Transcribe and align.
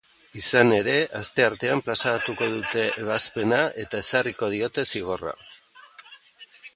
Izan 0.39 0.71
ere, 0.75 0.93
asteartean 1.19 1.83
plazaratuko 1.89 2.47
dute 2.55 2.87
ebazpena 3.03 3.61
eta 3.85 4.03
ezarriko 4.07 4.49
diote 4.55 4.89
zigorra. 4.95 5.35